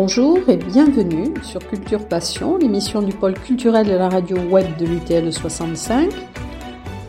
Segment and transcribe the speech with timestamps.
[0.00, 4.86] Bonjour et bienvenue sur Culture Passion, l'émission du pôle culturel de la radio web de
[4.86, 6.12] l'UTL 65.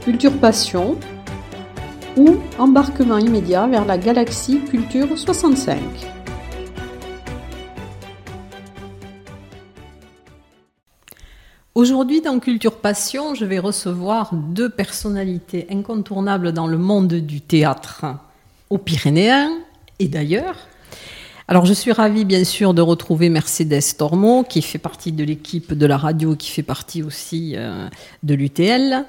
[0.02, 0.98] Culture Passion
[2.18, 5.78] ou embarquement immédiat vers la galaxie Culture 65.
[11.76, 18.07] Aujourd'hui, dans Culture Passion, je vais recevoir deux personnalités incontournables dans le monde du théâtre,
[18.71, 19.51] aux Pyrénéens
[20.00, 20.68] et d'ailleurs.
[21.50, 25.74] Alors, je suis ravie, bien sûr, de retrouver Mercedes Tormo, qui fait partie de l'équipe
[25.74, 27.88] de la radio, qui fait partie aussi euh,
[28.21, 29.04] de l'UTL.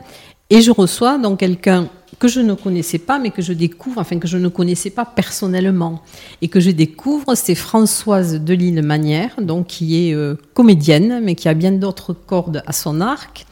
[0.49, 4.19] Et je reçois donc quelqu'un que je ne connaissais pas, mais que je découvre, enfin
[4.19, 6.01] que je ne connaissais pas personnellement,
[6.41, 11.53] et que je découvre, c'est Françoise Delisle-Manière, donc qui est euh, comédienne, mais qui a
[11.53, 13.45] bien d'autres cordes à son arc.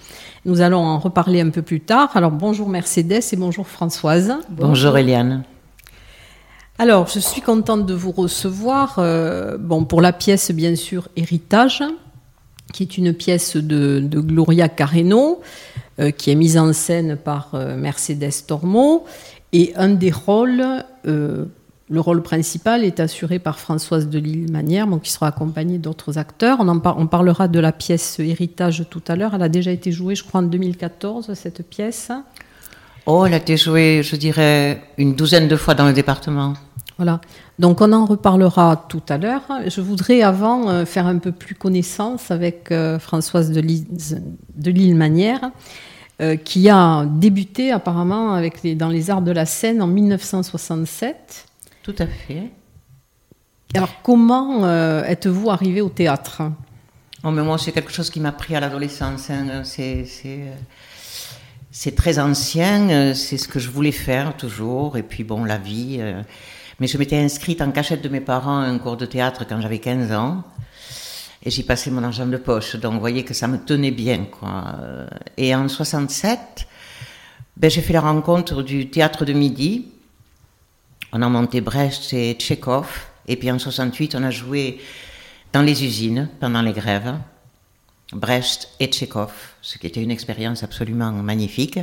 [0.47, 2.13] Nous allons en reparler un peu plus tard.
[2.15, 4.33] Alors bonjour Mercedes et bonjour Françoise.
[4.49, 5.45] Bonjour, Eliane.
[6.81, 8.97] Alors je suis contente de vous recevoir.
[8.99, 11.83] Euh, bon pour la pièce bien sûr Héritage,
[12.73, 15.41] qui est une pièce de, Gloria Carreno.
[15.99, 19.05] Euh, qui est mise en scène par euh, Mercedes Tormo.
[19.53, 20.63] Et un des rôles,
[21.05, 21.49] le
[22.01, 26.59] rôle principal, est assuré par Françoise Delisle-Manière, qui sera accompagnée d'autres acteurs.
[26.61, 29.35] On parlera de la pièce Héritage tout à l'heure.
[29.35, 32.13] Elle a déjà été jouée, je crois, en 2014, cette pièce.
[33.11, 36.53] Oh, elle a été jouée, je dirais, une douzaine de fois dans le département.
[36.99, 37.23] Voilà.
[37.59, 39.43] Donc on en reparlera tout à l'heure.
[39.67, 45.51] Je voudrais avant faire un peu plus connaissance avec Françoise de Lille-Manière,
[46.21, 51.47] euh, qui a débuté apparemment avec les, dans les arts de la scène en 1967.
[51.85, 52.51] Tout à fait.
[53.73, 56.43] Alors comment euh, êtes-vous arrivé au théâtre?
[57.23, 59.31] Oh, mais Moi, c'est quelque chose qui m'a pris à l'adolescence.
[59.31, 59.63] Hein.
[59.63, 60.05] C'est
[61.95, 65.99] très ancien, c'est ce que je voulais faire toujours, et puis bon, la vie.
[66.01, 66.23] Euh.
[66.81, 69.61] Mais je m'étais inscrite en cachette de mes parents à un cours de théâtre quand
[69.61, 70.43] j'avais 15 ans
[71.43, 72.77] et j'y passais mon argent de poche.
[72.77, 74.77] Donc, vous voyez que ça me tenait bien, quoi.
[75.37, 76.67] Et en 67,
[77.57, 79.93] ben, j'ai fait la rencontre du théâtre de midi.
[81.13, 83.07] On a monté Brecht et Tchekhov.
[83.27, 84.81] Et puis en 68, on a joué
[85.53, 87.15] dans les usines pendant les grèves.
[88.13, 91.79] Brecht et Tchekhov, ce qui était une expérience absolument magnifique.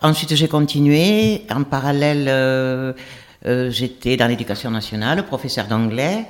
[0.00, 1.42] Ensuite, j'ai continué.
[1.50, 2.92] En parallèle, euh,
[3.46, 6.26] euh, j'étais dans l'éducation nationale, professeur d'anglais.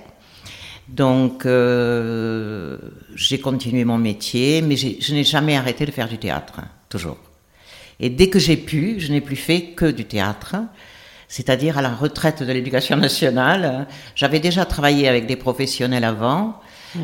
[0.89, 2.79] Donc, euh,
[3.15, 7.19] j'ai continué mon métier, mais je n'ai jamais arrêté de faire du théâtre, toujours.
[8.01, 10.57] Et dès que j'ai pu, je n'ai plus fait que du théâtre,
[11.29, 13.87] c'est-à-dire à la retraite de l'éducation nationale.
[14.17, 16.61] J'avais déjà travaillé avec des professionnels avant,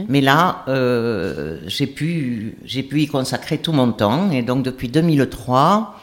[0.08, 4.30] mais là, euh, j'ai pu, pu y consacrer tout mon temps.
[4.30, 5.98] Et donc, depuis 2003,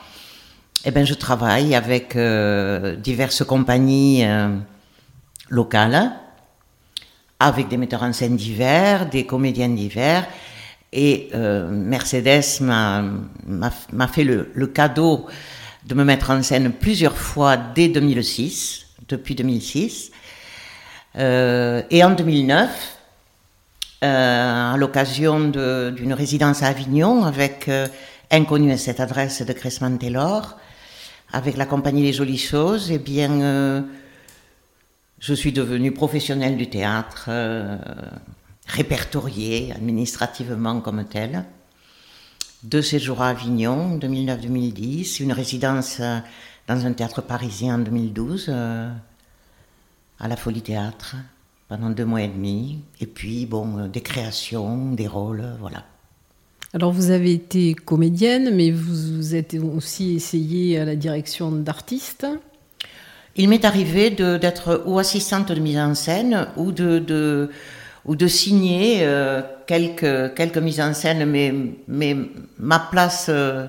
[0.85, 4.55] eh ben, je travaille avec euh, diverses compagnies euh,
[5.49, 6.11] locales
[7.39, 10.25] avec des metteurs en scène divers, des comédiens divers.
[10.93, 15.25] Et Mercedes m'a fait le, cadeau
[15.85, 20.11] de me mettre en scène plusieurs fois dès 2006, depuis 2006.
[21.17, 23.02] Euh, et en 2009, euh,
[24.03, 27.87] à l'occasion d'une résidence à Avignon avec euh,
[28.31, 30.57] Inconnu à cette adresse de Cressman Taylor,
[31.31, 33.81] avec la compagnie Les Jolies Choses, eh bien euh,
[35.19, 37.77] je suis devenue professionnelle du théâtre, euh,
[38.67, 41.45] répertoriée administrativement comme telle.
[42.63, 46.19] Deux séjours à Avignon, 2009-2010, une résidence euh,
[46.67, 48.89] dans un théâtre parisien en 2012, euh,
[50.19, 51.15] à la Folie Théâtre,
[51.73, 52.81] pendant deux mois et demi.
[53.01, 55.83] Et puis, bon, des créations, des rôles, voilà.
[56.71, 62.27] Alors vous avez été comédienne, mais vous, vous êtes aussi essayée à la direction d'artistes.
[63.35, 67.49] Il m'est arrivé d'être ou assistante de mise en scène ou de, de
[68.05, 71.55] ou de signer euh, quelques, quelques mises en scène, mais,
[71.87, 72.15] mais
[72.59, 73.65] ma place, euh,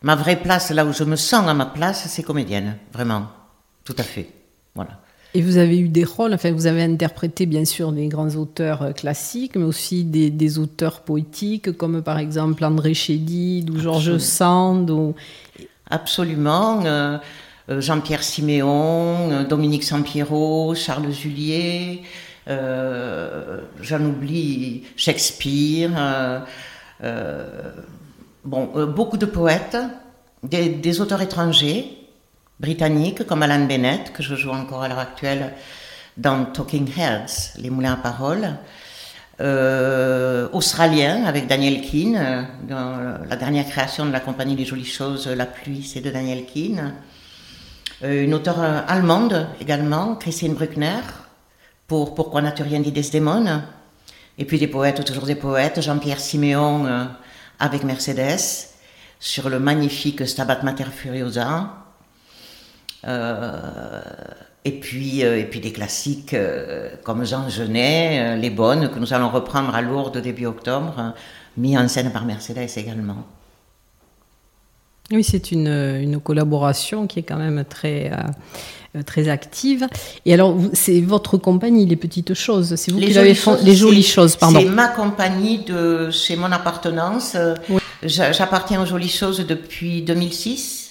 [0.00, 3.26] ma vraie place, là où je me sens à ma place, c'est comédienne, vraiment,
[3.84, 4.28] tout à fait.
[4.74, 5.02] Voilà.
[5.34, 8.82] Et vous avez eu des rôles, enfin vous avez interprété bien sûr des grands auteurs
[8.82, 14.18] euh, classiques, mais aussi des, des auteurs poétiques, comme par exemple André Chédid ou Georges
[14.18, 14.90] Sand.
[14.90, 15.14] Ou...
[15.88, 16.82] Absolument.
[17.68, 22.02] Euh, Jean-Pierre Siméon, euh, Dominique Sampiero, Charles Julier,
[22.48, 25.90] euh, j'en oublie Shakespeare,
[28.44, 29.76] bon, beaucoup de poètes,
[30.42, 32.01] des, auteurs étrangers,
[32.62, 35.52] britanniques comme Alan Bennett, que je joue encore à l'heure actuelle
[36.16, 38.56] dans Talking Heads, Les Moulins à Parole,
[40.52, 45.46] australien avec Daniel Keane, dans la dernière création de la compagnie des jolies choses, La
[45.46, 46.94] pluie, c'est de Daniel Keane.
[48.04, 51.00] Euh, une auteure euh, allemande également, Christine Bruckner,
[51.86, 53.62] pour Pourquoi n'a-tu rien dit Desdemone
[54.38, 55.80] Et puis des poètes, toujours des poètes.
[55.80, 57.04] Jean-Pierre Siméon euh,
[57.60, 58.68] avec Mercedes
[59.20, 61.81] sur le magnifique Stabat Mater Furiosa.
[63.06, 64.00] Euh,
[64.64, 66.36] et puis, euh, et puis des classiques
[67.02, 71.14] comme Jean Genet, Les Bonnes, que nous allons reprendre à Lourdes début octobre,
[71.56, 73.24] mis en scène par Mercedes également.
[75.10, 78.10] Oui, c'est une, une, collaboration qui est quand même très,
[78.94, 79.86] euh, très active.
[80.26, 82.74] Et alors, c'est votre compagnie, Les Petites Choses.
[82.76, 84.60] C'est vous qui l'avez fait, Les Jolies Choses, pardon.
[84.60, 87.36] C'est ma compagnie de chez mon appartenance.
[88.02, 90.81] J'appartiens aux Jolies Choses depuis 2006.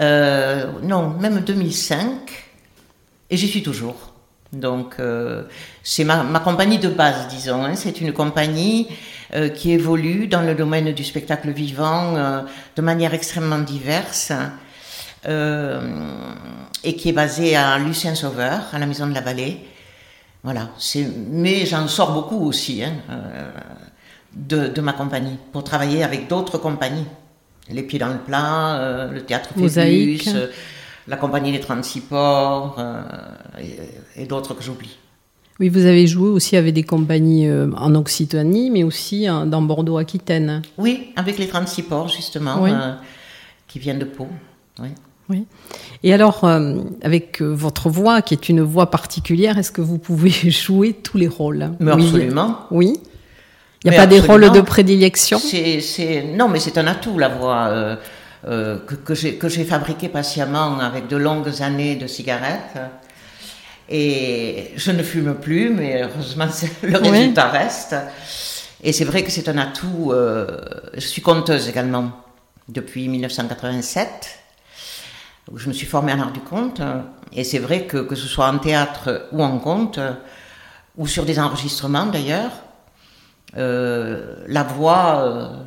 [0.00, 2.12] Euh, non, même 2005.
[3.30, 4.12] Et j'y suis toujours.
[4.52, 5.44] Donc, euh,
[5.82, 7.64] c'est ma, compagnie de base, disons.
[7.64, 7.74] Hein.
[7.74, 8.88] C'est une compagnie
[9.34, 12.44] euh, qui évolue dans le domaine du spectacle vivant
[12.76, 14.32] de manière extrêmement diverse
[15.24, 19.60] et qui est basée à Lucien Sauveur, à la Maison de la Vallée.
[20.42, 20.70] Voilà,
[21.30, 22.94] mais j'en sors beaucoup aussi hein,
[24.34, 27.06] de, ma compagnie pour travailler avec d'autres compagnies.
[27.72, 30.20] Les Pieds dans le Plat, le Théâtre Phébus,
[31.08, 32.80] la Compagnie des 36 Ports
[33.60, 34.96] et, et d'autres que j'oublie.
[35.60, 40.62] Oui, vous avez joué aussi avec des compagnies euh, en Occitanie, mais aussi dans Bordeaux-Aquitaine.
[40.78, 42.94] Oui, avec les 36 ports, justement, euh,
[43.68, 44.26] qui viennent de Pau.
[44.80, 44.88] Oui.
[45.28, 45.46] oui.
[46.02, 50.30] Et alors, euh, avec votre voix, qui est une voix particulière, est-ce que vous pouvez
[50.50, 52.60] jouer tous les rôles mais Absolument.
[52.70, 52.98] Oui.
[53.84, 55.38] Il n'y a pas des rôles de prédilection?
[55.38, 57.98] C'est, Non, mais c'est un atout, la voix.
[58.44, 62.78] que, que j'ai fabriqué patiemment avec de longues années de cigarettes.
[63.88, 66.46] Et je ne fume plus, mais heureusement,
[66.82, 67.94] le résultat reste.
[68.82, 70.12] Et c'est vrai que c'est un atout.
[70.12, 70.58] Euh,
[70.94, 72.10] je suis conteuse également
[72.68, 74.08] depuis 1987,
[75.50, 76.80] où je me suis formée en art du conte.
[77.32, 80.00] Et c'est vrai que, que ce soit en théâtre ou en conte,
[80.96, 82.71] ou sur des enregistrements d'ailleurs, euh,
[83.54, 85.62] la voix, euh,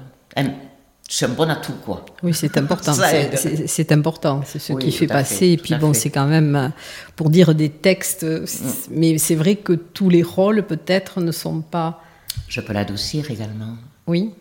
[1.08, 2.06] c'est un bon atout, quoi.
[2.24, 2.94] Oui, c'est important.
[2.94, 4.42] c'est important.
[4.46, 5.50] C'est ce qui fait passer.
[5.50, 6.70] et puis bon, c'est quand même euh,
[7.16, 8.24] pour dire des textes.
[8.24, 8.46] Mm.
[8.92, 12.02] Mais c'est vrai que tous les rôles, peut-être, ne sont pas.
[12.48, 13.78] Je peux l'adoucir également.
[14.08, 14.32] Oui.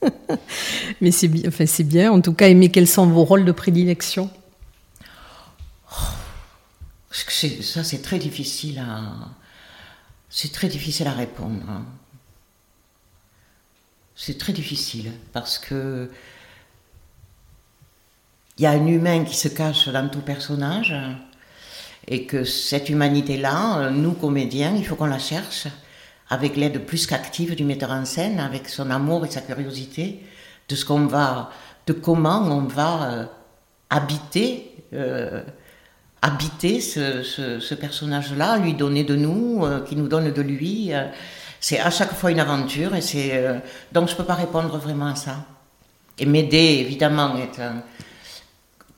[1.00, 1.48] mais c'est bien.
[1.48, 2.12] Enfin, c'est bien.
[2.12, 4.30] En tout cas, mais quels sont vos rôles de prédilection?
[5.92, 5.94] Oh,
[7.10, 9.28] Ça, c'est très difficile à.
[10.30, 11.62] C'est très difficile à répondre.
[11.68, 11.84] Hein
[14.22, 16.10] c'est très difficile parce que
[18.58, 20.94] il y a un humain qui se cache dans tout personnage
[22.06, 25.68] et que cette humanité-là, nous comédiens, il faut qu'on la cherche
[26.28, 30.20] avec l'aide plus qu'active du metteur en scène, avec son amour et sa curiosité
[30.68, 31.50] de ce qu'on va,
[31.86, 33.24] de comment on va euh,
[33.88, 35.42] habiter, euh,
[36.22, 40.92] habiter ce, personnage-là, lui donner de nous, euh, qui nous donne de lui
[41.60, 43.58] c'est à chaque fois une aventure et c'est euh,
[43.92, 45.44] donc je peux pas répondre vraiment à ça.
[46.18, 47.60] Et m'aider évidemment est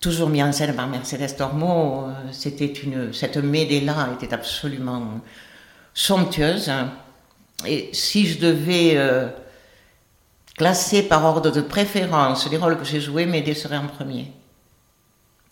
[0.01, 2.07] toujours mis en scène par Mercedes Tormo.
[2.07, 5.21] Euh, c'était une cette Médée là était absolument
[5.93, 6.71] somptueuse.
[7.67, 9.29] Et si je devais euh,
[10.57, 14.33] classer par ordre de préférence les rôles que j'ai joués, Médée serait en premier.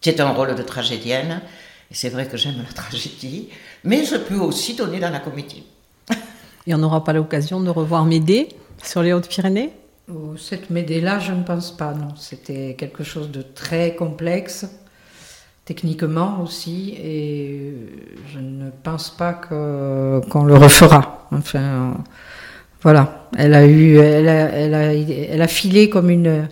[0.00, 1.42] C'est un rôle de tragédienne,
[1.90, 3.48] et c'est vrai que j'aime la tragédie,
[3.82, 5.64] mais je peux aussi donner dans la comédie.
[6.66, 8.48] Et on n'aura pas l'occasion de revoir Médée
[8.82, 9.72] sur les Hautes-Pyrénées?
[10.08, 12.14] Oh, Cette Médée-là, je ne pense pas, non.
[12.16, 14.66] C'était quelque chose de très complexe,
[15.64, 17.74] techniquement aussi, et
[18.32, 21.26] je ne pense pas qu'on le refera.
[21.32, 21.94] Enfin,
[22.82, 23.28] voilà.
[23.36, 26.48] Elle a eu, elle a, elle a, elle a filé comme une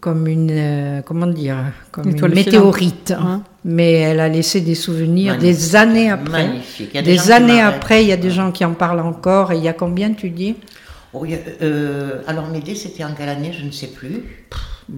[0.00, 1.56] comme une euh, comment dire
[1.90, 3.42] comme une, météorite hein?
[3.68, 6.48] Mais elle a laissé des souvenirs des années après.
[6.94, 9.52] Des, des années après il y a des gens qui en parlent encore.
[9.52, 10.56] Et il y a combien tu dis?
[11.12, 11.26] Oh,
[11.60, 13.52] euh, alors Médée c'était en quelle année?
[13.52, 14.46] Je ne sais plus.
[14.88, 14.94] Je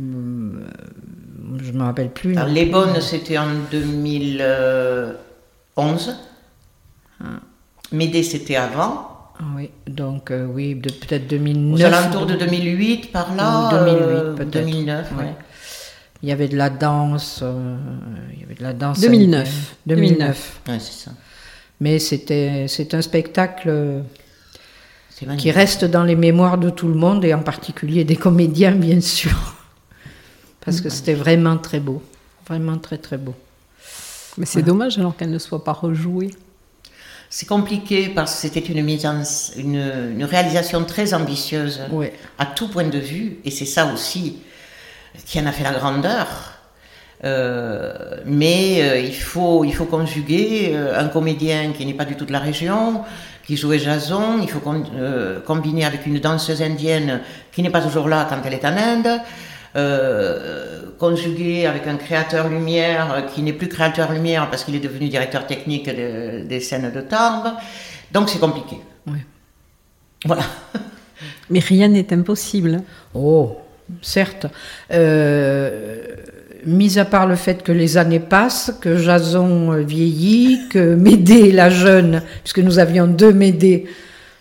[1.73, 6.17] me rappelle plus les bonnes c'était en 2011
[7.23, 7.25] ah.
[7.91, 9.09] Médée c'était avant.
[9.41, 11.81] Ah oui, donc euh, oui, peut-être 2009.
[11.81, 13.71] Aux alentours de 2008, par là.
[13.71, 14.51] 2008, euh, peut-être.
[14.51, 15.25] 2009, oui.
[16.23, 17.41] Il y avait de la danse.
[17.43, 17.77] Euh,
[18.35, 19.01] il y avait de la danse.
[19.01, 19.77] 2009.
[19.87, 20.61] 2009.
[20.69, 21.13] Oui, c'est ça.
[21.81, 24.03] Mais c'était, c'est un spectacle
[25.39, 29.01] qui reste dans les mémoires de tout le monde et en particulier des comédiens, bien
[29.01, 29.57] sûr.
[30.65, 32.03] Parce que c'était vraiment très beau.
[32.47, 33.35] Vraiment très, très beau.
[34.37, 36.31] Mais c'est dommage alors qu'elle ne soit pas rejouée.
[37.29, 39.23] C'est compliqué parce que c'était une, mise en,
[39.57, 41.81] une, réalisation très ambitieuse
[42.39, 44.39] à tout point de vue, et c'est ça aussi
[45.25, 46.27] qui en a fait la grandeur.
[48.25, 52.39] mais il, faut, il faut conjuguer un comédien qui n'est pas du tout de la
[52.39, 53.03] région,
[53.47, 54.63] qui jouait Jason, il faut
[55.45, 57.21] combiner avec une danseuse indienne
[57.53, 59.21] qui n'est pas toujours là quand elle est en Inde.
[59.77, 65.09] Euh, conjugué avec un créateur lumière qui n'est plus créateur lumière parce qu'il est devenu
[65.09, 67.55] directeur technique des scènes de Tarbes.
[68.13, 68.77] Donc c'est compliqué.
[69.07, 69.19] Oui.
[70.25, 70.43] Voilà.
[71.51, 72.83] Mais rien n'est impossible.
[73.15, 73.59] Oh,
[74.03, 74.47] certes.
[74.93, 75.99] Euh,
[76.67, 81.71] mis à part le fait que les années passent, que Jason vieillit, que Médée, la
[81.71, 83.87] jeune, puisque nous avions deux Médées,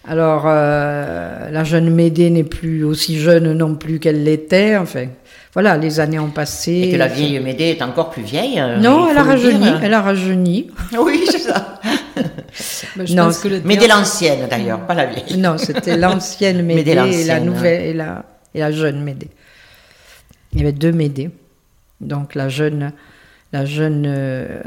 [0.07, 5.07] alors euh, la jeune Médée n'est plus aussi jeune non plus qu'elle l'était, enfin
[5.53, 6.71] voilà, les années ont passé.
[6.71, 8.59] Et que la vieille Médée est encore plus vieille.
[8.59, 10.69] Euh, non, elle a, rajeuni, elle a rajeuni.
[10.99, 11.79] Oui, c'est ça.
[12.95, 13.29] Bah, non,
[13.63, 15.37] Médée l'ancienne d'ailleurs, pas la vieille.
[15.37, 19.29] Non, c'était l'ancienne Médée, et la nouvelle et la, et la jeune Médée.
[20.53, 21.29] Il y avait deux Médées.
[22.01, 22.91] Donc la jeune,
[23.51, 24.61] la jeune, euh,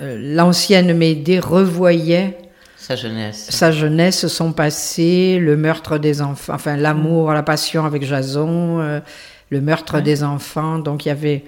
[0.00, 2.38] euh, l'ancienne Médée revoyait
[2.76, 8.02] sa jeunesse, sa jeunesse, son passé, le meurtre des enfants, enfin l'amour, la passion avec
[8.02, 9.02] Jason
[9.50, 10.78] le meurtre des enfants.
[10.78, 11.44] Donc il y avait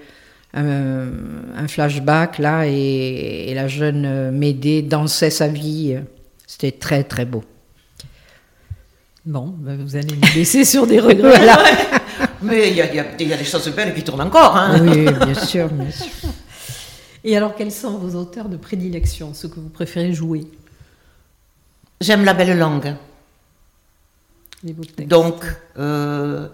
[0.53, 5.97] un, flashback là et, la jeune Médée dansait sa vie.
[6.45, 7.43] C'était très très beau.
[9.25, 11.47] Bon, ben, vous allez nous laisser sur des regrets.
[12.41, 14.55] Mais il y, a, des choses belles qui tournent encore.
[14.55, 14.81] Hein.
[14.81, 16.29] Oui, bien sûr, bien sûr.
[17.23, 20.45] Et alors, quels sont vos auteurs de prédilection, ceux que vous préférez jouer?
[22.01, 22.95] J'aime la belle langue.
[25.07, 25.45] Donc,
[25.77, 26.49] euh,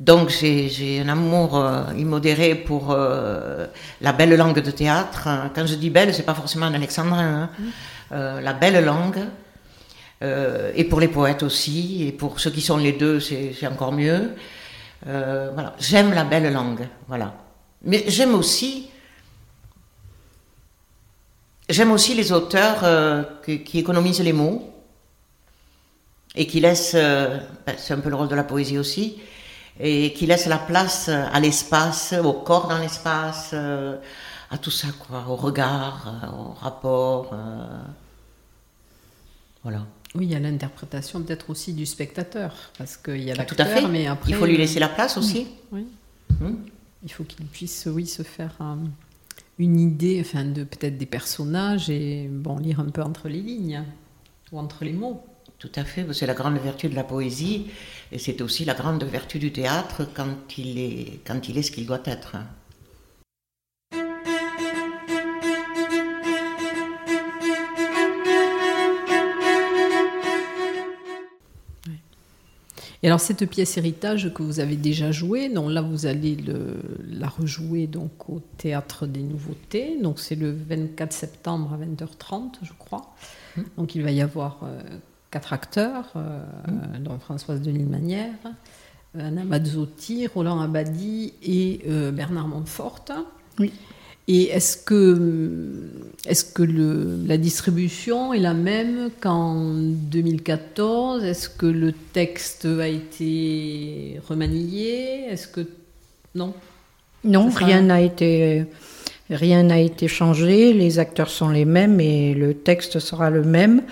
[0.00, 3.66] donc j'ai un amour euh, immodéré pour euh,
[4.00, 5.28] la belle langue de théâtre.
[5.54, 7.42] Quand je dis belle, c'est pas forcément un alexandrin.
[7.42, 7.50] Hein.
[7.58, 7.64] Mm.
[8.12, 9.20] Euh, la belle langue.
[10.74, 14.32] Et pour les poètes aussi, et pour ceux qui sont les deux, c'est encore mieux.
[15.04, 16.88] voilà, j'aime la belle langue.
[17.08, 17.34] Voilà.
[17.82, 18.88] Mais j'aime aussi,
[21.68, 22.84] j'aime aussi les auteurs
[23.42, 24.70] qui, économisent les mots
[26.34, 29.18] et qui laissent, ben, c'est un peu le rôle de la poésie aussi,
[29.78, 33.96] et qui laisse la place à l'espace, au corps dans l'espace, euh,
[34.50, 37.30] à tout ça, quoi, au regard, euh, au rapport.
[37.32, 37.82] Euh,
[39.62, 39.80] voilà.
[40.14, 43.62] Oui, il y a l'interprétation peut-être aussi du spectateur, parce qu'il y a l'acteur, Tout
[43.62, 43.88] à fait.
[43.88, 44.30] mais après...
[44.30, 45.48] Il faut lui laisser la place aussi.
[45.72, 45.86] Oui.
[46.40, 46.54] Hmm.
[47.02, 48.56] Il faut qu'il puisse, oui, se faire
[49.58, 53.82] une idée, enfin, de peut-être des personnages et bon, lire un peu entre les lignes
[54.52, 55.24] ou entre les mots.
[55.58, 57.66] Tout à fait, c'est la grande vertu de la poésie
[58.12, 61.70] et c'est aussi la grande vertu du théâtre quand il est, quand il est ce
[61.70, 62.36] qu'il doit être.
[73.04, 76.36] Et alors cette pièce héritage que vous avez déjà jouée, donc là vous allez
[77.06, 82.72] la rejouer donc au théâtre des Nouveautés, donc c'est le 24 septembre à 20h30 je
[82.78, 83.14] crois.
[83.56, 83.62] Mmh.
[83.76, 84.80] Donc il va y avoir euh,
[85.34, 86.44] quatre acteurs, euh,
[87.00, 88.30] dont Françoise Delisle-Manière,
[89.16, 93.04] euh, Anna Mazzotti, Roland Abadi et euh, Bernard Montfort.
[93.58, 93.72] Oui.
[94.28, 95.90] Et est-ce que,
[96.26, 102.88] est que le, la distribution est la même qu'en 2014 Est-ce que le texte a
[102.88, 105.26] été remanié?
[105.30, 105.66] Est-ce que
[106.34, 106.54] non?
[107.24, 108.66] Non, rien n'a été
[109.30, 110.72] rien n'a été changé.
[110.72, 113.82] Les acteurs sont les mêmes et le texte sera le même.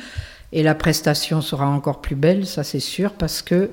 [0.53, 3.71] Et la prestation sera encore plus belle, ça c'est sûr, parce que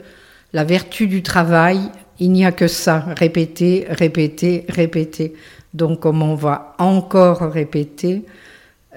[0.53, 1.79] la vertu du travail,
[2.19, 5.33] il n'y a que ça, répéter, répéter, répéter.
[5.73, 8.23] Donc comme on va encore répéter,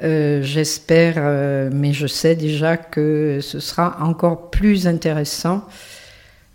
[0.02, 5.66] euh, j'espère, euh, mais je sais déjà que ce sera encore plus intéressant.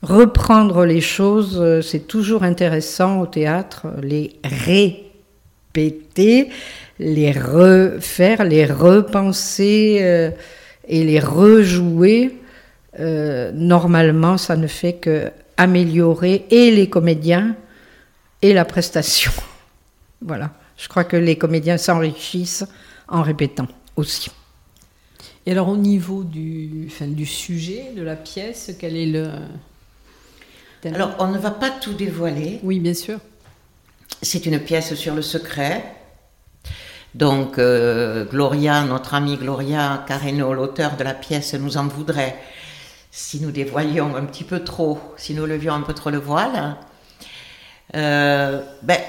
[0.01, 6.49] Reprendre les choses, euh, c'est toujours intéressant au théâtre, les répéter,
[6.99, 10.31] les refaire, les repenser
[10.87, 12.39] et les rejouer,
[12.97, 17.55] normalement, ça ne fait que améliorer et les comédiens
[18.41, 19.31] et la prestation.
[20.21, 20.51] voilà.
[20.77, 22.65] Je crois que les comédiens s'enrichissent
[23.07, 24.29] en répétant aussi.
[25.45, 29.31] Et alors au niveau du, du sujet de la pièce, quel est le...
[30.85, 32.59] Alors on ne va pas tout dévoiler.
[32.63, 33.19] Oui, bien sûr.
[34.21, 35.97] C'est une pièce sur le secret,
[37.13, 42.35] donc euh, Gloria, notre amie Gloria Carreno, l'auteur de la pièce, nous en voudrait
[43.11, 46.75] si nous dévoilions un petit peu trop, si nous levions un peu trop le voile.
[47.95, 48.99] Euh, ben,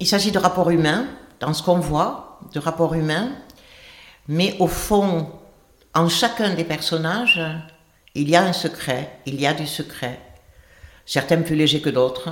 [0.00, 1.06] il s'agit de rapports humains,
[1.38, 3.30] dans ce qu'on voit, de rapports humains,
[4.28, 5.30] mais au fond,
[5.94, 7.40] en chacun des personnages,
[8.14, 10.20] il y a un secret, il y a du secret,
[11.06, 12.30] certains plus légers que d'autres.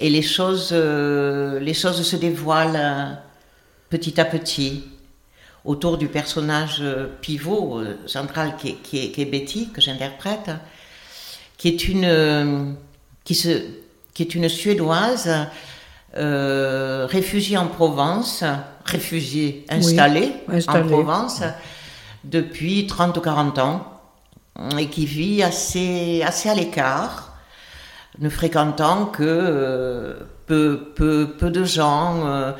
[0.00, 3.18] et les choses, les choses se dévoilent
[3.90, 4.84] petit à petit
[5.64, 6.82] autour du personnage
[7.20, 10.50] pivot central qui est Betty, que j'interprète,
[11.56, 12.76] qui est une,
[13.24, 13.62] qui, se,
[14.12, 15.30] qui est une Suédoise
[16.16, 18.44] euh, réfugiée en Provence,
[18.84, 20.32] réfugiée installée,
[20.68, 21.42] en Provence
[22.24, 24.00] depuis 30 ou 40 ans
[24.78, 27.34] et qui vit assez, assez à l'écart,
[28.18, 30.14] ne fréquentant que euh,
[30.46, 32.26] peu, peu, peu, de gens.
[32.26, 32.52] Euh,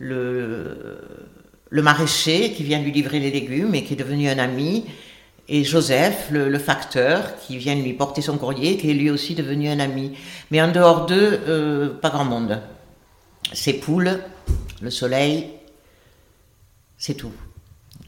[0.00, 0.98] le,
[1.70, 4.84] le maraîcher qui vient lui livrer les légumes et qui est devenu un ami,
[5.48, 9.68] et Joseph, le, facteur, qui vient lui porter son courrier, qui est lui aussi devenu
[9.68, 10.12] un ami.
[10.50, 12.60] Mais en dehors d'eux, euh, pas grand monde.
[13.54, 14.20] Ses poules,
[14.82, 15.50] le soleil,
[16.98, 17.32] c'est tout.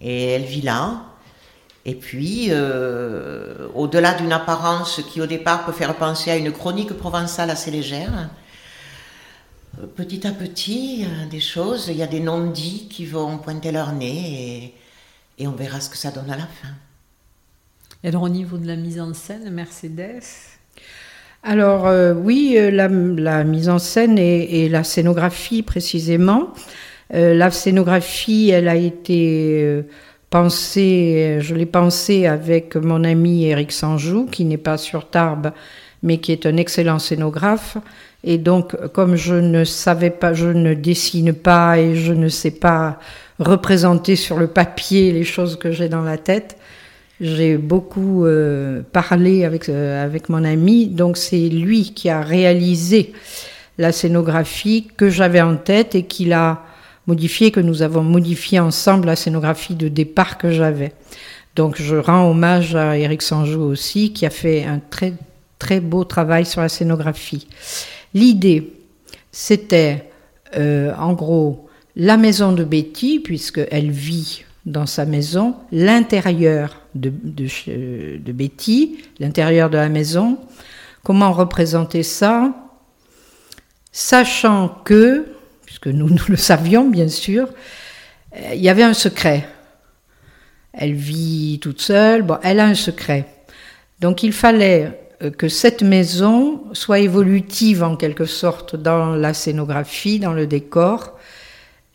[0.00, 1.04] Et elle vit là.
[1.84, 6.92] Et puis, euh, au-delà d'une apparence qui au départ peut faire penser à une chronique
[6.94, 8.28] provençale assez légère,
[9.78, 13.92] euh, petit à petit, des choses, il y a des non-dits qui vont pointer leur
[13.92, 14.74] nez
[15.38, 16.74] et, et on verra ce que ça donne à la fin.
[18.02, 20.24] Et alors au niveau de la mise en scène, Mercedes
[21.48, 26.48] Alors euh, oui, euh, la, mise en scène et, la scénographie précisément.
[27.14, 29.84] Euh, la scénographie, elle a été
[30.28, 35.52] pensée, je l'ai pensée avec mon ami Eric Sanjou, qui n'est pas sur Tarbes,
[36.02, 37.76] mais qui est un excellent scénographe.
[38.24, 42.50] Et donc, comme je ne savais pas, je ne dessine pas et je ne sais
[42.50, 42.98] pas
[43.38, 46.56] représenter sur le papier les choses que j'ai dans la tête,
[47.20, 53.12] j'ai beaucoup euh, parlé avec, euh, avec mon ami, donc c'est lui qui a réalisé
[53.78, 56.62] la scénographie que j'avais en tête et qu'il a
[57.06, 60.92] modifié, que nous avons modifié ensemble la scénographie de départ que j'avais.
[61.54, 65.14] Donc je rends hommage à Eric Sanjou aussi, qui a fait un très
[65.58, 67.46] très beau travail sur la scénographie.
[68.12, 68.72] L'idée,
[69.32, 70.10] c'était
[70.56, 78.32] euh, en gros la maison de Betty, puisqu'elle vit dans sa maison, l'intérieur de, de,
[78.32, 80.38] Betty, l'intérieur de la maison.
[81.04, 82.52] Comment représenter ça?
[83.92, 85.26] Sachant que,
[85.64, 87.48] puisque nous, nous le savions bien sûr,
[88.36, 89.48] euh, il y avait un secret.
[90.72, 93.26] Elle vit toute seule, bon, elle a un secret.
[94.00, 100.18] Donc il fallait euh, que cette maison soit évolutive en quelque sorte dans la scénographie,
[100.18, 101.15] dans le décor,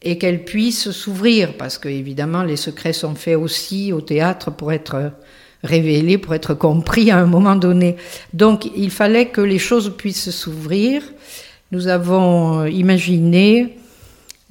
[0.01, 4.71] et qu'elle puisse s'ouvrir, parce que évidemment les secrets sont faits aussi au théâtre pour
[4.71, 5.11] être
[5.63, 7.97] révélés, pour être compris à un moment donné.
[8.33, 11.03] Donc il fallait que les choses puissent s'ouvrir.
[11.71, 13.77] Nous avons imaginé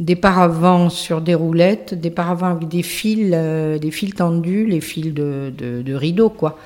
[0.01, 4.81] des paravents sur des roulettes, des paravents avec des fils, euh, des fils tendus, les
[4.81, 6.59] fils de, de, rideaux, quoi,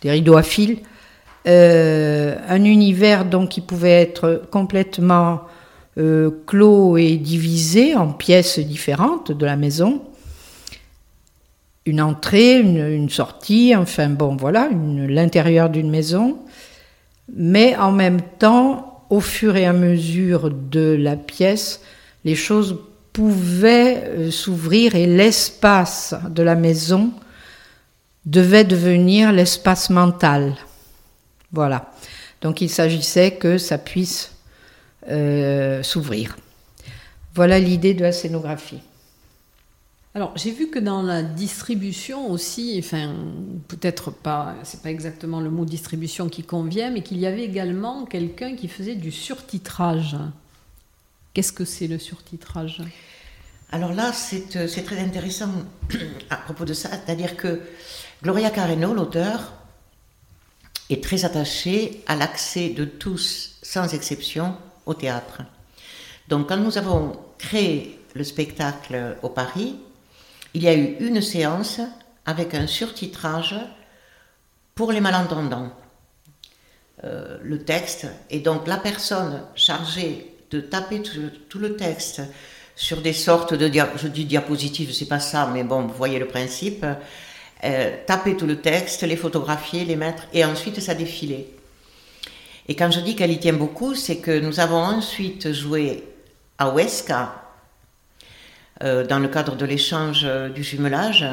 [0.00, 0.78] des rideaux à fils.
[1.46, 5.42] Euh, un univers donc qui pouvait être complètement
[5.98, 10.02] euh, clos et divisé en pièces différentes de la maison.
[11.86, 16.38] Une entrée, une, sortie, enfin bon voilà, l'intérieur d'une maison.
[17.34, 21.80] Mais en même temps, au fur et à mesure de la pièce,
[22.24, 22.78] les choses
[23.12, 27.10] pouvaient euh, s'ouvrir et l'espace de la maison
[28.24, 30.54] devait devenir l'espace mental.
[31.50, 31.90] Voilà.
[32.40, 34.37] Donc il s'agissait que ça puisse
[35.08, 36.36] euh, s'ouvrir.
[37.34, 38.80] Voilà l'idée de la scénographie.
[40.14, 43.14] Alors, j'ai vu que dans la distribution aussi, enfin,
[43.68, 48.04] peut-être pas, c'est pas exactement le mot distribution qui convient, mais qu'il y avait également
[48.04, 50.16] quelqu'un qui faisait du surtitrage.
[51.34, 52.82] Qu'est-ce que c'est le surtitrage?
[53.70, 55.50] Alors là, c'est très intéressant
[56.30, 57.60] à propos de ça, c'est-à-dire que
[58.22, 59.52] Gloria Carreno, l'auteur,
[60.90, 64.56] est très attachée à l'accès de tous, sans exception,
[64.88, 65.42] au théâtre.
[66.26, 69.76] Donc quand nous avons créé le spectacle au Paris,
[70.54, 71.80] il y a eu une séance
[72.26, 73.54] avec un surtitrage
[74.74, 75.70] pour les malentendants.
[77.04, 81.00] Euh, le texte, et donc la personne chargée de taper
[81.48, 82.22] tout, le texte
[82.74, 86.84] sur des sortes de, je dis diapositives, pas ça, mais bon, vous voyez le principe,
[87.64, 91.46] euh, taper tout le texte, les photographier, les mettre, et ensuite ça défilait.
[92.70, 96.04] Et quand je dis qu'elle y tient beaucoup, c'est que nous avons ensuite joué
[96.58, 97.42] à Huesca,
[98.82, 101.26] euh, dans le cadre de l'échange euh, du jumelage.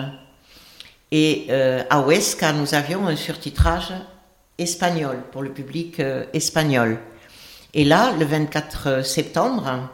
[1.12, 3.92] Et euh, à Huesca, nous avions un surtitrage
[4.58, 7.00] espagnol, pour le public espagnol.
[7.74, 9.90] Et là, le 24 septembre,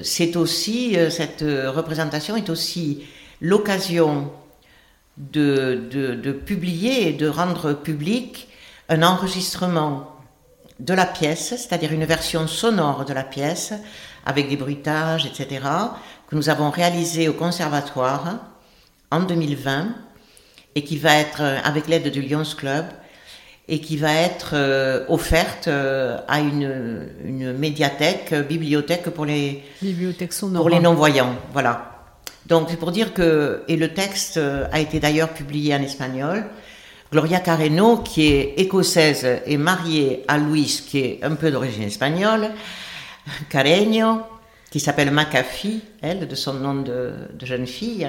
[0.00, 3.04] c'est aussi, cette représentation est aussi
[3.40, 4.30] l'occasion
[5.16, 8.48] de, de, de publier et de rendre public
[8.88, 10.17] un enregistrement
[10.80, 13.72] de la pièce, c'est-à-dire une version sonore de la pièce,
[14.24, 15.60] avec des bruitages, etc.,
[16.28, 18.36] que nous avons réalisé au conservatoire
[19.10, 19.88] en 2020
[20.74, 22.86] et qui va être, euh, avec l'aide du Lions Club,
[23.66, 29.62] et qui va être euh, offerte euh, à une, une médiathèque, bibliothèque pour les,
[30.54, 31.34] pour les non-voyants.
[31.52, 32.06] Voilà.
[32.46, 36.46] Donc, c'est pour dire que, et le texte a été d'ailleurs publié en espagnol,
[37.10, 42.50] Gloria Carreno, qui est écossaise et mariée à Luis, qui est un peu d'origine espagnole,
[43.48, 44.22] Careño,
[44.70, 48.08] qui s'appelle Macafi, elle, de son nom de, de jeune fille,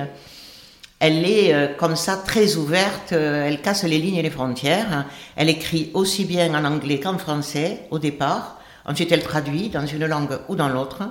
[1.00, 5.06] elle est euh, comme ça très ouverte, euh, elle casse les lignes et les frontières.
[5.38, 8.60] Elle écrit aussi bien en anglais qu'en français au départ.
[8.86, 11.04] Ensuite, elle traduit dans une langue ou dans l'autre,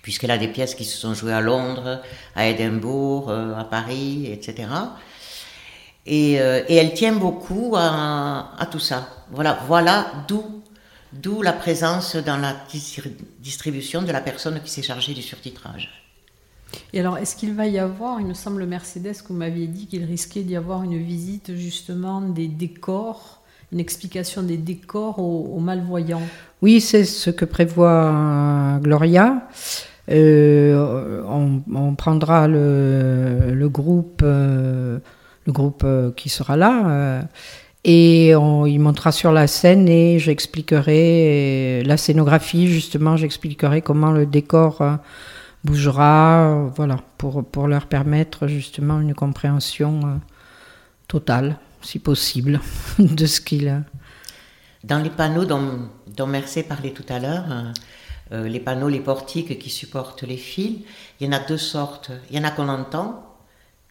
[0.00, 2.00] puisqu'elle a des pièces qui se sont jouées à Londres,
[2.34, 4.68] à Édimbourg, euh, à Paris, etc.
[6.06, 9.08] Et, euh, et elle tient beaucoup à, à tout ça.
[9.30, 10.44] Voilà, voilà d'où
[11.12, 15.90] d'où la présence dans la distri- distribution de la personne qui s'est chargée du surtitrage.
[16.92, 19.88] Et alors, est-ce qu'il va y avoir, il me semble, Mercedes, que vous m'aviez dit
[19.88, 25.58] qu'il risquait d'y avoir une visite justement des décors, une explication des décors aux, aux
[25.58, 26.22] malvoyants?
[26.62, 29.48] Oui, c'est ce que prévoit euh, Gloria.
[30.10, 35.00] Euh, on, on prendra le, le groupe, euh,
[35.46, 37.22] le groupe euh, qui sera là, euh,
[37.84, 43.16] et on, il montera sur la scène et j'expliquerai euh, la scénographie justement.
[43.16, 44.82] J'expliquerai comment le décor
[45.64, 50.20] bougera, voilà, pour pour leur permettre justement une compréhension
[51.08, 52.60] totale, si possible,
[52.98, 53.80] de ce qu'il a.
[54.84, 57.44] Dans les panneaux dont, Mercé parlait tout à l'heure,
[58.30, 60.80] les panneaux, les portiques qui supportent les fils,
[61.18, 62.10] il y en a deux sortes.
[62.30, 63.29] Il y en a qu'on entend,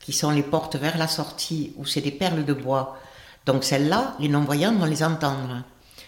[0.09, 2.97] qui sont les portes vers la sortie, où c'est des perles de bois.
[3.45, 5.63] Donc celles-là, les non-voyants vont les entendre.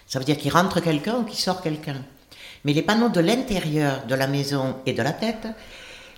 [0.08, 1.98] Ça veut dire qu'il rentre quelqu'un ou qu'il sort quelqu'un.
[2.66, 5.46] Mais les panneaux de l'intérieur de la maison et de la tête,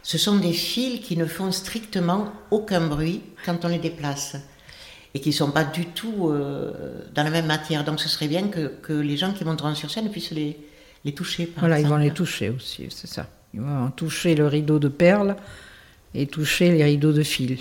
[0.01, 4.37] ce sont des fils qui ne font strictement aucun bruit quand on les déplace
[5.13, 7.83] et qui ne sont pas du tout euh, dans la même matière.
[7.83, 10.57] Donc ce serait bien que, que les gens qui monteront sur scène puissent les,
[11.03, 11.47] les toucher.
[11.47, 13.27] Par Voilà, ils vont les toucher aussi, c'est ça.
[13.53, 15.35] Ils vont toucher le rideau de perles
[16.15, 17.57] et toucher les rideaux de fil.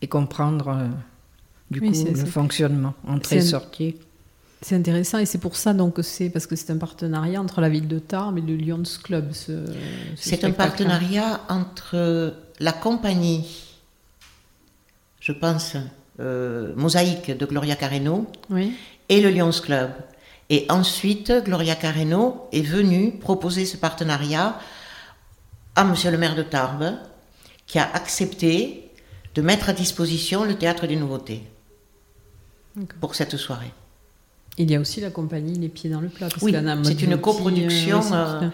[0.00, 0.88] Et comprendre, euh,
[1.70, 3.96] du Oui, coup, le fonctionnement, c'est entrée-sortie.
[4.60, 7.60] C'est intéressant et c'est pour ça donc que c'est parce que c'est un partenariat entre
[7.60, 9.32] la ville de Tarbes et le Lions Club.
[9.32, 9.72] ce- ce
[10.16, 13.46] C'est un partenariat entre la compagnie,
[15.20, 15.76] je pense,
[16.20, 18.72] euh, Mosaïque de Gloria Carreno Oui.
[19.08, 19.90] et le Lions Club.
[20.50, 24.58] Et ensuite, Gloria Carreno est venue proposer ce partenariat
[25.76, 26.94] à Monsieur le maire de Tarbes,
[27.66, 28.83] qui a accepté
[29.34, 31.42] de mettre à disposition le théâtre des nouveautés
[33.00, 33.72] pour cette soirée.
[34.58, 36.28] Il y a aussi la compagnie Les Pieds dans le Plat.
[36.28, 38.50] parce Oui, qu'Anna c'est une coproduction, euh, oui, euh,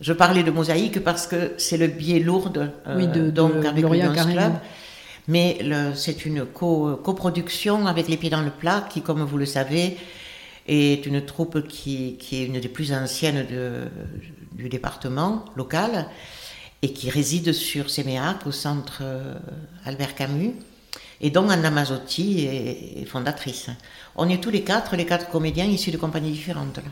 [0.00, 3.64] Je parlais de mosaïque parce que c'est le biais lourd euh, Oui, de- de donc
[3.64, 4.32] avec Gloria le.
[4.32, 4.52] Club.
[5.26, 5.58] Mais
[5.94, 9.96] c'est une co- coproduction avec Les Pieds dans le Plat qui, comme vous le savez,
[10.66, 13.84] est une troupe qui, qui est une des plus anciennes de-
[14.52, 16.06] du département local
[16.84, 19.34] et qui réside sur Séméac au centre euh,
[19.86, 20.52] Albert Camus
[21.22, 23.70] et dont Anna Mazzotti est, fondatrice.
[24.16, 26.76] On est tous les quatre, les quatre comédiens issus de compagnies différentes.
[26.86, 26.90] Là.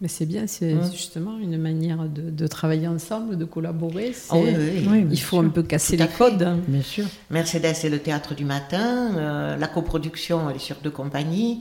[0.00, 0.92] Mais c'est bien, c'est Mm.
[0.92, 4.12] justement une manière de, de travailler ensemble, de collaborer.
[4.30, 4.86] Ah oui, oui.
[4.90, 5.46] Oui, bien Il faut sûr.
[5.46, 6.42] un peu casser les codes.
[6.42, 6.58] hein.
[6.68, 7.06] Bien sûr.
[7.30, 11.54] Mercedes et le théâtre du matin, euh, la coproduction elle est sur deux compagnies,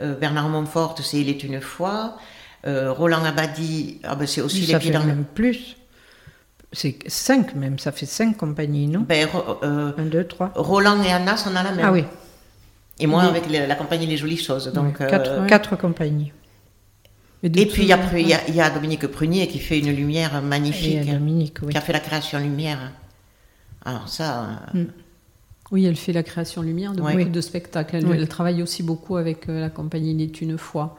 [0.00, 2.16] Euh, Bernard Montfort c'est Il est une fois,
[2.64, 5.12] Euh, Roland Abadi ah ben, c'est aussi ça les pieds fait dans le...
[5.14, 5.60] même plus.
[6.72, 9.28] C'est cinq même, ça fait cinq compagnies, non Ben,
[9.62, 10.52] euh, Un, deux, trois.
[10.54, 11.84] Roland et Anna sont dans la même.
[11.84, 12.04] Ah oui,
[12.98, 13.28] Et moi Oui.
[13.28, 14.72] avec la compagnie Les Jolies Choses.
[14.72, 15.06] Donc, euh,
[15.46, 16.32] quatre, compagnies.
[17.42, 20.36] Et puis après il y, a- il y a Dominique Prunier qui fait une lumière
[20.36, 21.72] Et magnifique, Dominique, oui.
[21.72, 22.92] qui a fait la création lumière.
[23.84, 24.84] Alors ça, euh,
[25.72, 27.16] Oui, elle fait la création lumière de Ouais.
[27.16, 27.96] beaucoup de spectacles.
[27.96, 28.16] Elle, Oui.
[28.18, 30.98] elle travaille aussi beaucoup avec euh, la compagnie Il est une fois.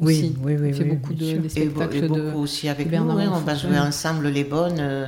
[0.00, 2.32] Oui, oui, oui, fait oui, beaucoup de des et, beau- et spectacles beaucoup de.
[2.34, 3.22] aussi avec Bernard nous.
[3.22, 3.32] hein.
[3.36, 5.06] on va jouer ensemble les bonnes euh,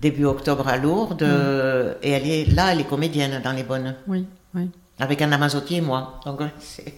[0.00, 1.22] début octobre à Lourdes.
[1.22, 3.94] euh, Et elle est là, elle est comédienne dans les bonnes.
[4.06, 4.70] Oui, oui.
[4.98, 6.20] Avec Anna Mazzotti et moi.
[6.24, 6.94] Donc, c'est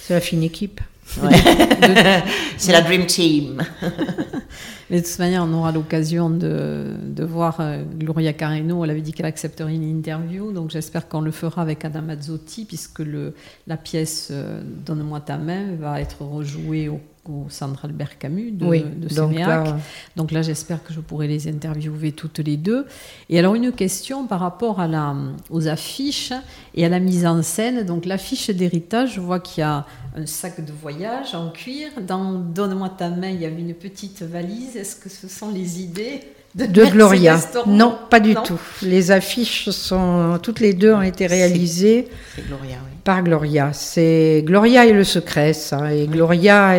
[0.00, 0.80] C'est la fine équipe.
[2.56, 3.62] c'est la Dream Team.
[4.90, 8.84] Mais de toute manière, on aura l'occasion de, de voir euh, Gloria Carreno.
[8.84, 12.66] Elle avait dit qu'elle accepterait une interview, donc j'espère qu'on le fera avec Anna Mazzotti,
[12.66, 13.34] puisque le,
[13.66, 18.66] la pièce euh, Donne-moi ta main va être rejouée au, au Centre Albert Camus de,
[18.66, 19.64] oui, de donc Séméac.
[19.66, 19.76] là,
[20.16, 22.84] Donc là, j'espère que je pourrai les interviewer toutes les deux.
[23.30, 25.16] Et alors, une question par rapport à la,
[25.48, 26.34] aux affiches
[26.74, 27.84] et à la mise en scène.
[27.86, 31.88] Donc, l'affiche d'héritage, je vois qu'il y a un sac de voyage en cuir.
[32.00, 34.76] Dans Donne-moi ta main, il y avait une petite valise.
[34.76, 36.20] Est-ce que ce sont les idées
[36.54, 38.60] de, de Gloria Non, pas du tout.
[38.82, 42.08] Les affiches sont toutes les deux ont été réalisées
[42.46, 42.96] Gloria, oui.
[43.02, 43.72] par Gloria.
[43.72, 45.92] C'est Gloria et le secret, ça.
[45.92, 46.78] Et Gloria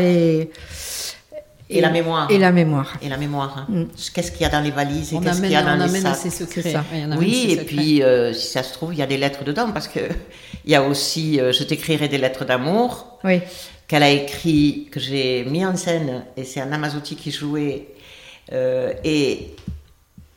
[1.69, 2.29] et et, la mémoire.
[2.29, 2.93] Et la mémoire.
[3.01, 3.57] Et la mémoire.
[3.57, 3.65] Hein.
[3.69, 3.83] Mm.
[4.13, 5.99] Qu'est-ce qu'il y a dans les valises et on qu'est-ce qu'il y a dans les
[5.99, 6.75] sacs ses secrets.
[7.17, 9.87] oui, et puis euh, si ça se trouve, il y a des lettres dedans parce
[9.87, 9.99] que
[10.65, 13.19] il y a aussi euh, Je t'écrirai des lettres d'amour.
[13.23, 13.41] Oui.
[13.87, 17.89] Qu'elle a écrit, que j'ai mis en scène, et c'est un Amazotti qui jouait.
[18.51, 19.53] Euh, et,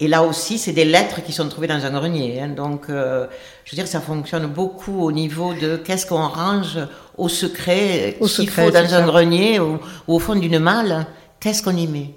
[0.00, 2.42] et là aussi, c'est des lettres qui sont trouvées dans un grenier.
[2.42, 2.48] Hein.
[2.48, 6.78] donc, je veux dire, ça fonctionne beaucoup au niveau de qu'est-ce qu'on range
[7.16, 11.06] au secret, au qu'il faut dans un grenier ou, ou, au fond d'une malle
[11.40, 12.10] qu'est-ce qu'on y met?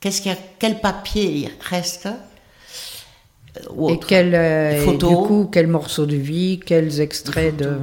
[0.00, 6.06] Qu'est-ce qu'il y a, Quel papier reste euh, Et quel, euh, du coup, quels morceaux
[6.06, 7.76] de vie, quels extraits de,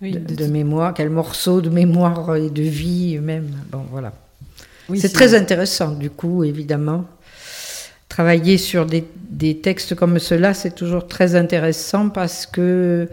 [0.00, 3.50] de, mémoire, quels morceaux de mémoire et de vie même.
[3.70, 4.12] Bon, voilà.
[4.94, 7.04] c'est très intéressant, du coup, évidemment.
[8.08, 9.04] Travailler sur des,
[9.60, 13.08] textes comme cela, c'est toujours très intéressant parce que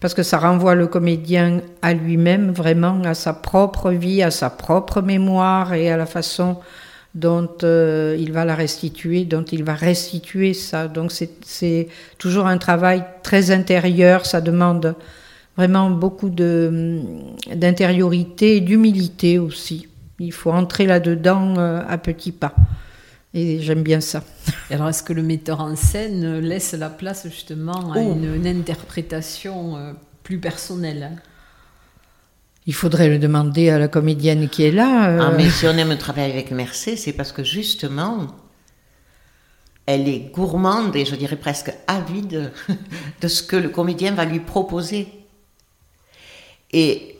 [0.00, 4.48] parce que ça renvoie le comédien à lui-même, vraiment à sa propre vie, à sa
[4.48, 6.56] propre mémoire et à la façon
[7.14, 10.88] dont euh, il va la restituer, dont il va restituer ça.
[10.88, 14.94] Donc c'est toujours un travail très intérieur, ça demande
[15.56, 19.88] vraiment beaucoup d'intériorité et d'humilité aussi.
[20.20, 22.54] Il faut entrer là-dedans euh, à petits pas.
[23.34, 24.24] Et j'aime bien ça.
[24.70, 28.14] alors, est-ce que le metteur en scène laisse la place justement à oh.
[28.14, 31.20] une, interprétation euh, plus personnelle?
[32.66, 35.10] Il faudrait le demander à la comédienne qui est là.
[35.10, 35.20] Euh.
[35.22, 38.28] Ah, mais si on aime travailler avec Mercé, c'est parce que justement,
[39.86, 42.52] elle est gourmande et je dirais presque avide
[43.20, 45.08] de ce que le comédien va lui proposer.
[46.72, 47.16] Et,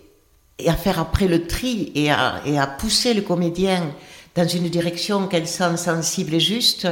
[0.59, 3.95] et à faire après le tri et à, et à pousser le comédien
[4.39, 6.87] dans une direction qu'elle sent sensible et juste,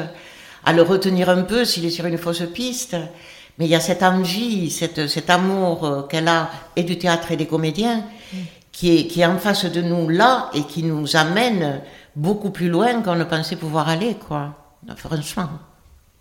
[0.64, 2.96] à le retenir un peu s'il est sur une fausse piste.
[3.59, 7.30] Mais il y a cette envie, cette, cet amour euh, qu'elle a et du théâtre
[7.30, 8.04] et des comédiens
[8.72, 11.80] qui est, qui est en face de nous là et qui nous amène
[12.16, 14.54] beaucoup plus loin qu'on ne pensait pouvoir aller, quoi.
[14.96, 15.48] Franchement.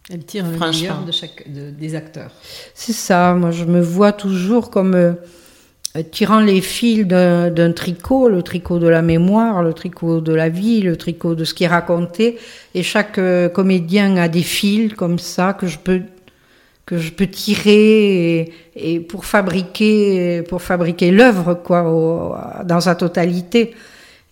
[0.09, 2.31] Elle tire le meilleur de chaque, des acteurs.
[2.75, 5.15] C'est ça, moi je me vois toujours comme euh, euh,
[6.03, 10.81] tirant les fils d'un tricot, le tricot de la mémoire, le tricot de la vie,
[10.81, 12.37] le tricot de ce qui est raconté.
[12.73, 16.01] Et chaque euh, comédien a des fils comme ça que je peux
[16.85, 23.73] que je peux tirer et, pour fabriquer pour fabriquer l'œuvre quoi dans sa totalité.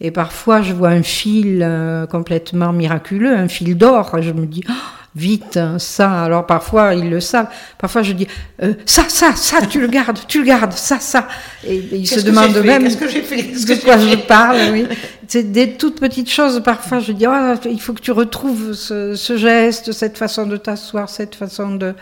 [0.01, 4.21] Et parfois je vois un fil euh, complètement miraculeux, un fil d'or.
[4.21, 4.73] Je me dis oh,
[5.15, 6.23] vite, hein, ça.
[6.23, 7.47] Alors parfois, ils le savent.
[7.77, 8.27] Parfois, je dis,
[8.61, 11.27] euh, ça, ça, ça, tu le gardes, tu le gardes, ça, ça.
[11.67, 14.57] Et, ils se demandent même Qu'est-ce que j'ai fait de quoi je parle.
[14.71, 14.87] Oui.
[15.27, 16.61] C'est des toutes petites choses.
[16.63, 20.57] Parfois, je dis, oh, il faut que tu retrouves ce, ce geste, cette façon de
[20.57, 21.93] t'asseoir, cette façon de...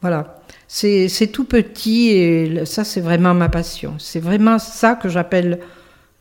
[0.00, 0.36] Voilà.
[0.68, 3.94] C'est tout petit et ça, c'est vraiment ma passion.
[3.98, 5.60] C'est vraiment ça que j'appelle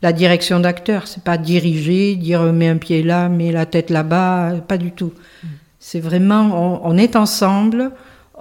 [0.02, 1.08] la direction d'acteur.
[1.08, 5.14] C'est pas diriger, dire mets un pied là, mets la tête là-bas, pas du tout.
[5.44, 5.48] Mm.
[5.88, 7.92] C'est vraiment, on, est ensemble,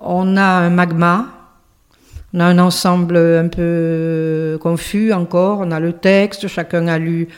[0.00, 1.26] on a un magma,
[2.32, 7.28] on a un ensemble un peu confus encore, on a le texte, chacun a lu,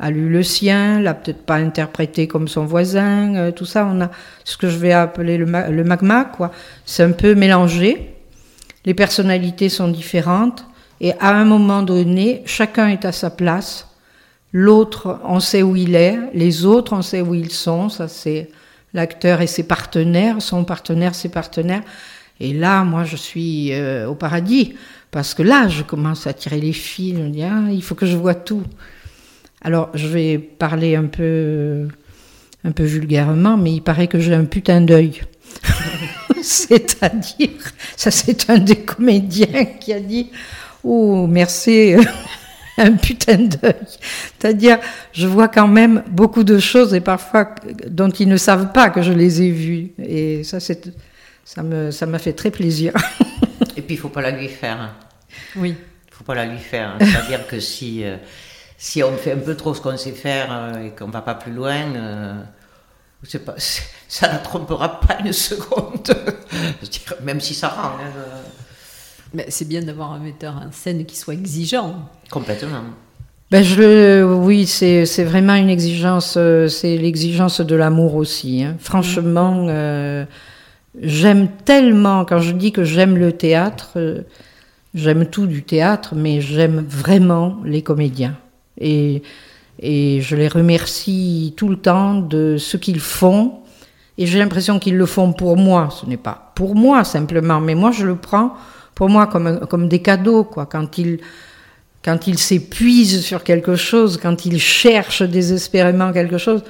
[0.00, 4.00] a lu le sien, l'a peut-être pas interprété comme son voisin, euh, tout ça, on
[4.00, 4.10] a
[4.42, 6.50] ce que je vais appeler le, le magma, quoi.
[6.84, 8.16] C'est un peu mélangé,
[8.84, 10.66] les personnalités sont différentes,
[11.00, 13.86] et à un moment donné, chacun est à sa place,
[14.52, 18.50] l'autre, on sait où il est, les autres, on sait où ils sont, ça c'est
[18.94, 21.82] l'acteur et ses partenaires, son partenaire, ses partenaires.
[22.40, 24.74] Et là, moi, je suis euh, au paradis,
[25.10, 28.34] parce que là, je commence à tirer les fils, ah, il faut que je vois
[28.34, 28.64] tout.
[29.62, 31.86] Alors, je vais parler un peu,
[32.64, 35.22] un peu vulgairement, mais il paraît que j'ai un putain d'œil.
[36.42, 37.50] C'est-à-dire,
[37.96, 40.30] ça c'est un des comédiens qui a dit,
[40.82, 41.94] oh, merci
[42.78, 43.74] un putain d'œil.
[44.38, 44.78] C'est-à-dire,
[45.12, 47.54] je vois quand même beaucoup de choses et parfois
[47.88, 49.92] dont ils ne savent pas que je les ai vues.
[49.98, 50.92] Et ça, c'est,
[51.44, 52.92] ça me, ça m'a fait très plaisir.
[53.76, 54.94] et puis, il faut pas la lui faire.
[55.56, 55.76] Oui.
[56.08, 56.96] Il faut pas la lui faire.
[56.98, 58.16] C'est-à-dire que si, euh,
[58.78, 61.34] si on fait un peu trop ce qu'on sait faire euh, et qu'on va pas
[61.34, 62.34] plus loin, euh,
[63.44, 63.54] pas,
[64.08, 66.14] ça ne la trompera pas une seconde.
[67.22, 67.98] même si ça rend.
[67.98, 68.12] Hein,
[69.34, 72.08] mais c'est bien d'avoir un metteur en scène qui soit exigeant.
[72.30, 72.82] Complètement.
[73.50, 78.64] Ben je, oui, c'est, vraiment une exigence, euh, c'est l'exigence de l'amour aussi.
[78.64, 78.76] Hein.
[78.78, 80.24] Franchement, euh,
[81.00, 84.22] j'aime tellement, quand je dis que j'aime le théâtre, euh,
[84.94, 88.36] J'aime tout du théâtre, mais j'aime vraiment les comédiens.
[88.78, 89.22] Et,
[89.78, 93.60] et je les remercie tout le temps de ce qu'ils font.
[94.18, 95.88] Et j'ai l'impression qu'ils le font pour moi.
[95.90, 98.52] Ce n'est pas pour moi simplement, mais moi je le prends
[98.94, 100.44] pour moi comme, comme des cadeaux.
[100.44, 100.66] Quoi.
[100.66, 101.18] Quand ils
[102.04, 106.62] quand ils s'épuisent sur quelque chose, quand ils cherchent désespérément quelque chose,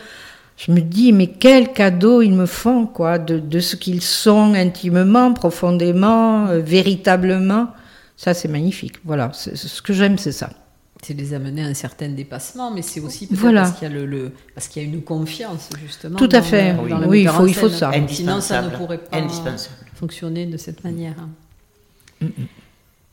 [0.57, 4.55] je me dis, mais quel cadeau ils me font, quoi, de, de ce qu'ils sont
[4.55, 7.69] intimement, profondément, euh, véritablement.
[8.17, 8.97] Ça, c'est magnifique.
[9.05, 10.51] Voilà, ce que j'aime, c'est ça.
[11.03, 13.63] C'est les amener à un certain dépassement, mais c'est aussi voilà.
[13.63, 16.17] parce qu'il y a le, parce qu'il y a une confiance justement.
[16.17, 16.77] Tout à fait.
[17.09, 17.91] oui, il faut, il faut ça.
[18.07, 19.19] Sinon, ça ne pourrait pas
[19.95, 21.17] fonctionner de cette manière.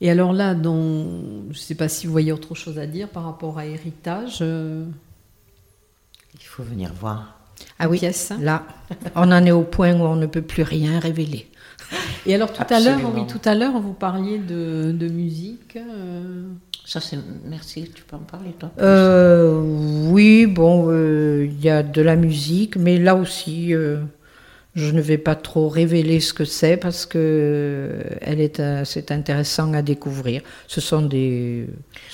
[0.01, 1.07] Et alors là, donc,
[1.51, 4.39] je ne sais pas si vous voyez autre chose à dire par rapport à héritage.
[4.41, 4.85] Euh,
[6.35, 7.35] il faut venir voir.
[7.77, 7.99] Ah oui,
[8.39, 8.63] là,
[9.15, 11.49] on en est au point où on ne peut plus rien révéler.
[12.25, 15.75] Et alors tout à l'heure, oui, tout à l'heure, vous parliez de, de musique.
[15.75, 16.49] Euh.
[16.85, 17.91] Ça c'est merci.
[17.93, 19.61] Tu peux en parler toi euh,
[20.09, 20.91] Oui, bon,
[21.43, 23.73] il y a de la musique, mais là aussi,
[24.75, 27.89] je ne vais pas trop révéler ce que c'est parce que
[28.21, 30.41] elle est, euh, c'est intéressant à découvrir.
[30.67, 31.65] Ce sont des.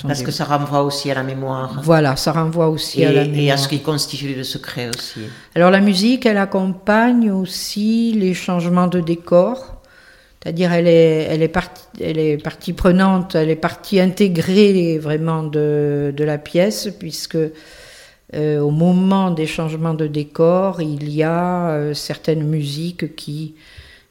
[0.04, 1.82] parce que ça renvoie aussi à la mémoire.
[1.84, 3.40] Voilà, ça renvoie aussi à la mémoire.
[3.40, 5.22] Et à ce qui constitue le secret aussi.
[5.54, 9.82] Alors la musique, elle accompagne aussi les changements de décor.
[10.42, 15.42] C'est-à-dire, elle est, elle, est partie, elle est partie prenante, elle est partie intégrée vraiment
[15.42, 17.38] de, de la pièce, puisque
[18.34, 23.54] euh, au moment des changements de décor, il y a euh, certaines musiques qui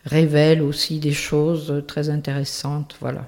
[0.06, 2.94] révèlent aussi des choses très intéressantes.
[3.00, 3.26] Voilà.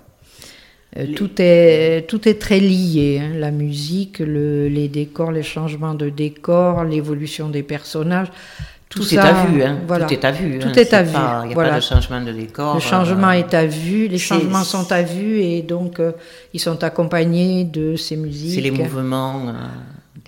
[0.96, 3.33] Euh, tout, est, tout est très lié, hein.
[3.37, 8.29] la musique, les décors, les changements de décor, l'évolution des personnages.
[8.88, 9.81] Tout, est à vue, hein.
[9.88, 10.59] tout est à vue.
[10.61, 11.18] Tout est à vue.
[11.42, 12.75] Il n'y a pas de changement de décor.
[12.77, 16.01] Le changement est à vue, les changements sont à vue et donc
[16.55, 18.55] ils sont accompagnés de ces musiques.
[18.55, 19.53] C'est les mouvements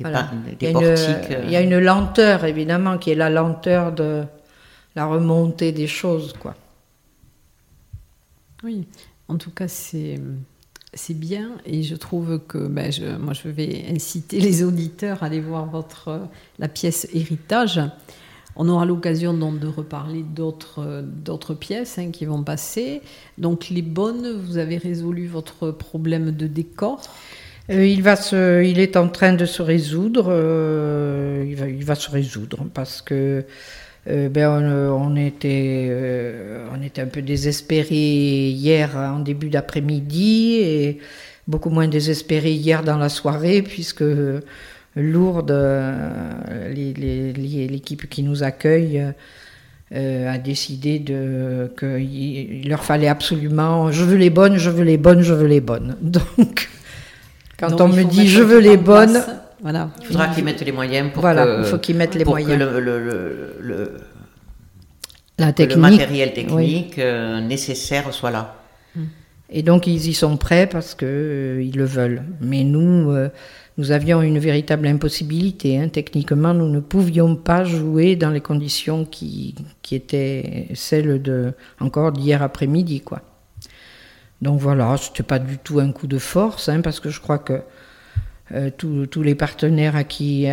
[0.01, 4.25] il, y a une, lenteur, évidemment, qui est la lenteur de
[4.95, 6.55] la remontée des choses, quoi.
[8.63, 8.87] Oui,
[9.29, 10.21] en tout cas, c'est
[10.95, 15.27] c'est bien et je trouve que ben, je, moi je vais inciter les auditeurs à
[15.27, 16.21] aller voir votre
[16.59, 17.81] la pièce Héritage.
[18.57, 23.03] On aura l'occasion donc de reparler d'autres d'autres pièces hein, qui vont passer.
[23.37, 27.03] Donc les bonnes, vous avez résolu votre problème de décor.
[27.71, 30.29] Euh, il, va se, il est en train de se résoudre.
[30.31, 33.45] Euh, il, va, il, va, se résoudre parce que
[34.09, 34.49] euh, ben
[34.91, 35.93] on, était,
[36.73, 40.99] on était un peu désespérés hier en début d'après-midi et
[41.47, 44.05] beaucoup moins désespérés hier dans la soirée puisque
[44.97, 45.55] Lourdes,
[46.75, 49.05] l'équipe qui nous accueille,
[49.95, 51.03] a décidé
[51.79, 55.61] qu'il leur fallait absolument je veux les bonnes, je veux les bonnes, je veux les
[55.61, 55.97] bonnes.
[56.03, 56.71] Donc
[57.59, 59.21] quand on me dit je veux les bonnes,
[59.61, 59.91] voilà.
[60.01, 62.53] Il faudra qu'ils mettent les moyens pour voilà, que, il faut qu'ils mettent les moyens.
[62.53, 63.97] Que le, le, le,
[65.39, 68.55] La technique, le matériel technique euh, nécessaire soit là.
[68.95, 69.03] Mm.
[69.51, 72.23] Et donc ils y sont prêts parce qu'ils euh, le veulent.
[72.41, 73.31] Mais nous, euh,
[73.79, 75.79] nous avions une véritable impossibilité.
[75.79, 75.89] Hein.
[75.89, 82.13] Techniquement, nous ne pouvions pas jouer dans les conditions qui, qui étaient celles de encore
[82.13, 83.23] d'hier après-midi, quoi.
[84.41, 87.39] Donc voilà, c'était pas du tout un coup de force, hein, parce que je crois
[87.39, 87.61] que
[88.53, 90.47] euh, tous les partenaires à qui,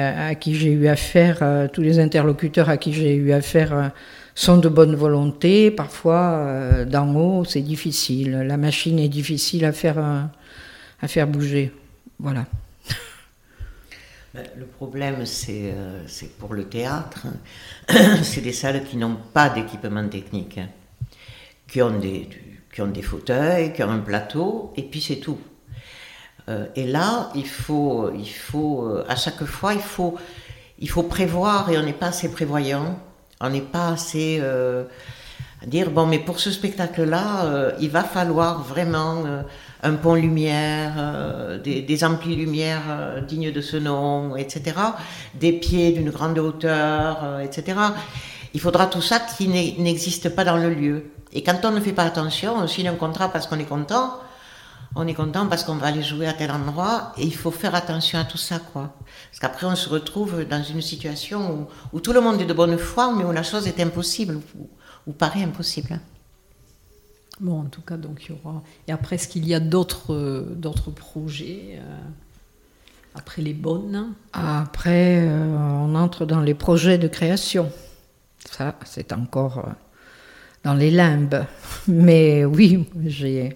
[0.47, 3.87] j'ai eu affaire, euh, tous les interlocuteurs à qui j'ai eu affaire euh,
[4.33, 5.71] sont de bonne volonté.
[5.71, 8.31] Parfois, d'en haut, c'est difficile.
[8.31, 11.71] La machine est difficile à faire, à faire bouger.
[12.19, 12.45] Voilà.
[14.33, 15.73] Ben, le problème, c'est
[16.37, 17.27] pour le théâtre,
[18.21, 20.67] c'est des salles qui n'ont pas d'équipement technique, hein,
[21.65, 22.27] qui ont des,
[22.75, 25.39] qui ont des fauteuils, qui ont un plateau, et puis c'est tout.
[26.49, 30.15] Euh, et là, il faut, il faut, euh, à chaque fois, il faut,
[30.79, 32.99] il faut prévoir, et on n'est pas assez prévoyant,
[33.39, 34.83] on n'est pas assez euh,
[35.65, 39.23] dire bon, mais pour ce spectacle-là, il va falloir vraiment
[39.81, 44.75] un pont lumière, des, des amplis lumière dignes de ce nom, etc.,
[45.33, 47.77] des pieds d'une grande hauteur, etc.
[48.53, 51.14] Il faudra tout ça qui n'existe pas dans le lieu.
[51.35, 54.17] Et quand on ne fait pas attention, on signe un contrat parce qu'on est content,
[54.95, 57.75] on est content parce qu'on va aller jouer à tel endroit, et il faut faire
[57.75, 58.95] attention à tout ça, quoi.
[59.29, 62.77] Parce qu'après, on se retrouve dans une situation où, tout le monde est de bonne
[62.77, 64.39] foi, mais où la chose est impossible,
[65.05, 65.99] ou, paraît impossible.
[67.41, 68.63] Bon, en tout cas, donc il y aura.
[68.87, 71.99] Et après, est-ce qu'il y a d'autres d'autres projets euh,
[73.13, 74.13] après les bonnes?
[74.31, 77.69] Après, euh, on entre dans les projets de création.
[78.49, 79.71] Ça, c'est encore euh,
[80.65, 81.45] dans les limbes.
[81.87, 83.55] Mais oui, j'ai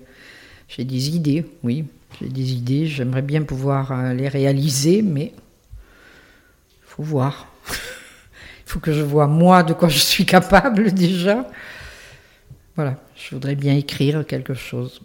[0.69, 1.85] J'ai des idées, oui.
[2.19, 2.85] J'ai des idées.
[2.85, 7.47] J'aimerais bien pouvoir euh, les réaliser, mais il faut voir.
[7.67, 7.73] Il
[8.67, 11.49] faut que je vois moi de quoi je suis capable déjà.
[12.75, 15.01] Voilà, je voudrais bien écrire quelque chose.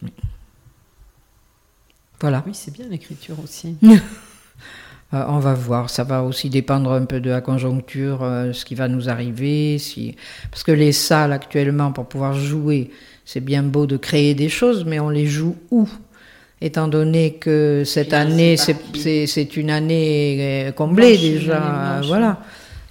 [2.21, 2.45] Voilà.
[2.47, 3.77] Oui, c'est bien l'écriture aussi.
[5.15, 8.65] Euh, on va voir, ça va aussi dépendre un peu de la conjoncture, euh, ce
[8.65, 9.79] qui va nous arriver.
[9.79, 10.17] Si...
[10.51, 12.91] Parce que les salles actuellement, pour pouvoir jouer,
[13.25, 15.89] c'est bien beau de créer des choses, mais on les joue où?
[16.61, 20.39] Étant donné que cette année, c'est- une année
[20.69, 22.07] euh, comblée Blanche, déjà, blanche.
[22.07, 22.39] voilà.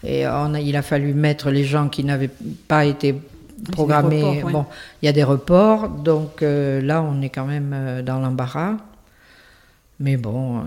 [0.04, 2.30] Et on a, il a fallu mettre les gens qui n'avaient
[2.68, 3.16] pas été
[3.72, 4.22] programmés.
[4.22, 4.52] reports, ouais.
[4.52, 4.66] Bon,
[5.02, 8.76] il y a des reports, donc euh, là, on est quand même dans l'embarras.
[10.00, 10.62] Mais bon,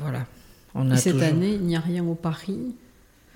[0.00, 0.20] voilà.
[0.74, 2.74] On Et a cette toujours- année, il n'y a rien au Paris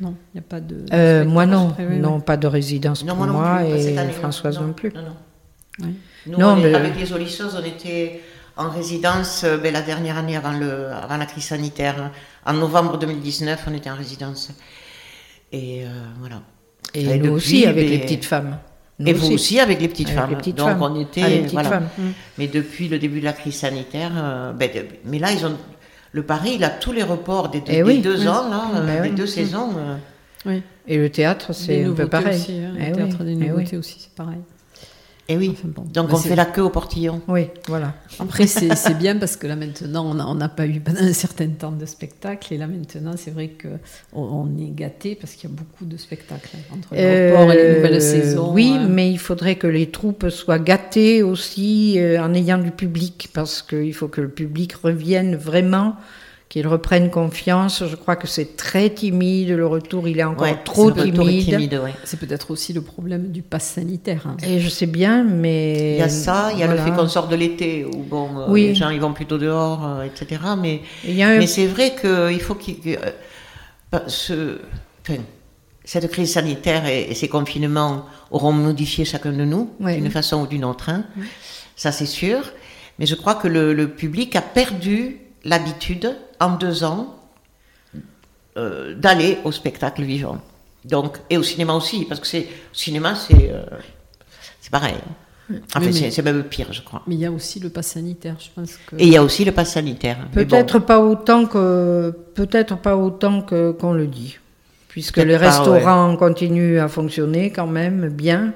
[0.01, 0.85] Non, il n'y a pas de.
[0.93, 2.23] Euh, moi non, prévu, non, ouais.
[2.23, 4.19] pas de résidence Non, pour moi non moi plus, pas cette et année, non.
[4.19, 4.93] Françoise non, plus.
[4.95, 5.87] Non, non.
[5.87, 5.93] Ouais.
[6.27, 8.21] Nous, Non, on est- mais- avec les Olisseuses, on était
[8.57, 12.11] en résidence euh, ben, la dernière année avant, le, avant la crise sanitaire.
[12.47, 14.51] En novembre 2019, on était en résidence.
[15.53, 15.89] Et euh,
[16.21, 16.43] voilà.
[16.95, 18.59] Et, Et nous depuis, aussi avec les ben, petites femmes.
[18.99, 20.31] Nous Et vous aussi avec les petites Avec femmes.
[20.31, 20.83] les petites Donc femmes.
[20.83, 21.23] on était.
[21.23, 21.69] Ah, les petites voilà.
[21.69, 21.89] femmes.
[21.99, 22.03] Mm.
[22.39, 24.71] Mais depuis le début de la crise sanitaire, euh, ben,
[25.05, 25.55] mais là, ils ont.
[26.17, 28.27] Le Paris, il a tous les reports des, Eh des oui, deux oui.
[28.29, 29.15] ans, là, euh, des oui.
[29.15, 29.69] deux saisons.
[29.77, 29.97] euh.
[30.47, 30.63] Oui.
[30.89, 32.39] Et le théâtre, c'est un peu pareil.
[32.41, 32.59] aussi.
[32.59, 33.49] hein, Eh le théâtre oui, des eh oui.
[33.51, 34.39] nouveautés aussi, c'est pareil.
[35.29, 35.51] Et oui.
[35.53, 35.83] Enfin bon.
[35.93, 37.21] Donc on fait la queue au portillon.
[37.27, 37.95] Oui, voilà.
[38.21, 41.73] Après, c'est bien parce que là maintenant, on n'a pas eu pendant un certain temps
[41.73, 42.55] de spectacle.
[42.55, 45.97] Et là maintenant, c'est vrai qu'on on est gâté parce qu'il y a beaucoup de
[45.97, 48.53] spectacles hein, entre le report et les Euh, nouvelles saisons.
[48.53, 48.87] Oui, euh.
[48.89, 53.63] mais il faudrait que les troupes soient gâtées aussi euh, en ayant du public, parce
[53.63, 55.97] qu'il faut que le public revienne vraiment,
[56.49, 57.83] qu'il reprenne confiance.
[57.87, 61.45] Je crois que c'est très timide, le retour il est encore Ouais, trop est timide.
[61.45, 61.93] timide, ouais.
[62.05, 64.27] C'est peut-être aussi le problème du pass sanitaire.
[64.29, 64.37] hein.
[64.47, 65.95] Et je sais bien, mais...
[65.95, 68.29] Il y a ça, il y a le fait qu'on sort de l'été, où bon,
[68.39, 68.69] euh, Oui.
[68.69, 70.41] les gens ils vont plutôt dehors, euh, etc.
[70.59, 70.83] Mais,
[71.23, 72.79] un- mais c'est vrai qu'il faut qu'il.
[72.81, 73.11] que, euh,
[73.91, 74.59] bah, ce,
[75.03, 75.21] enfin,
[75.85, 80.65] cette crise sanitaire et, ces confinements auront modifié chacun de nous, d'une façon ou d'une
[80.65, 80.91] autre.
[80.91, 81.05] hein.
[81.75, 82.39] Ça, c'est sûr.
[82.99, 87.15] Mais je crois que le, le public a perdu l'habitude, en deux ans,
[88.57, 90.39] euh, d'aller au spectacle vivant.
[90.85, 93.65] Donc, et au cinéma aussi, parce que c'est, au cinéma, c'est, euh,
[94.61, 94.95] c'est pareil.
[95.51, 97.03] Enfin, Oui, c'est, c'est même pire, je crois.
[97.07, 98.97] Mais il y a aussi le pass sanitaire, je pense que.
[98.97, 100.19] Et il y a aussi le pass sanitaire.
[100.33, 104.39] Bon, Peut-être pas autant que peut-être pas autant que qu'on le dit,
[104.89, 108.55] puisque Peut-être les pas, restaurants continuent à fonctionner quand même bien.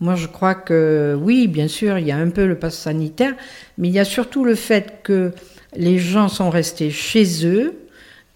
[0.00, 3.34] Moi, je crois que oui, bien sûr, il y a un peu le pass sanitaire,
[3.78, 5.32] mais il y a surtout le fait que
[5.76, 7.74] les gens sont restés chez eux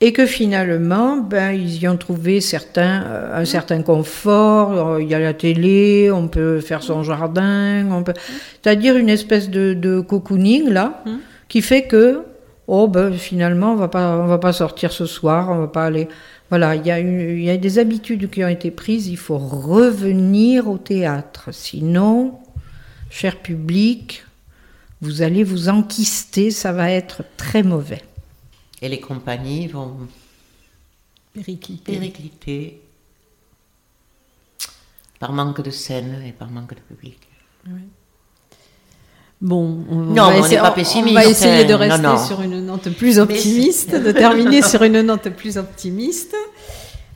[0.00, 4.70] et que finalement, ben, ils y ont trouvé certains, euh, un certain confort.
[4.94, 8.14] Euh, Il y a la télé, on peut faire son jardin, on peut,
[8.62, 11.02] c'est-à-dire une espèce de, de cocooning là,
[11.48, 12.20] qui fait que
[12.68, 15.86] oh ben finalement on va pas on va pas sortir ce soir, on va pas
[15.86, 16.06] aller.
[16.50, 19.08] Voilà, il y a une- il y a des habitudes qui ont été prises.
[19.08, 22.34] Il faut revenir au théâtre, sinon,
[23.10, 24.24] cher public,
[25.00, 28.02] vous allez vous enquister, ça va être très mauvais.
[28.82, 29.96] Et les compagnies vont
[31.34, 31.92] Péricliter.
[31.92, 32.80] péricliter
[35.20, 37.18] par manque de scène et par manque de public.
[39.40, 42.14] Bon, on, Non, va on essayer, pas pessimiste, On va essayer de hein, rester non,
[42.16, 42.26] non.
[42.26, 46.34] sur une note plus optimiste, de terminer sur une note plus optimiste.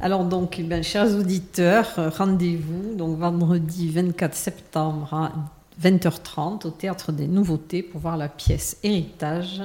[0.01, 5.33] Alors donc, eh ben, chers auditeurs, rendez-vous donc vendredi 24 septembre à
[5.81, 9.63] 20h30 au Théâtre des Nouveautés pour voir la pièce Héritage,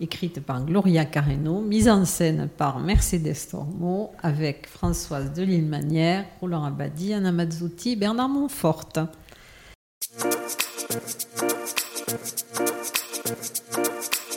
[0.00, 7.12] écrite par Gloria Carreno, mise en scène par Mercedes Tormo, avec Françoise Delisle-Manière, Roland Abadi,
[7.12, 8.92] Anna Mazzuti, Bernard Montfort.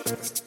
[0.06, 0.43] Thank